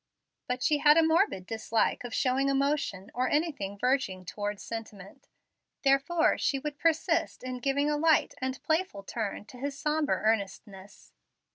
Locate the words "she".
0.63-0.79, 6.39-6.57